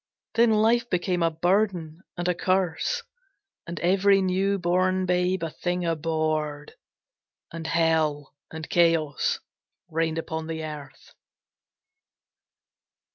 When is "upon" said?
10.17-10.47